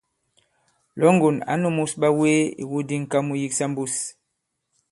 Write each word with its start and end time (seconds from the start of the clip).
Lɔ̌ŋgòn 0.99 1.37
ǎ 1.51 1.53
nūmus 1.61 1.91
ɓawee 2.01 2.39
ìwu 2.61 2.77
di 2.87 2.95
ŋ̀ka 3.03 3.17
mu 3.27 3.33
yiksa 3.41 3.65
mbus. 3.71 3.93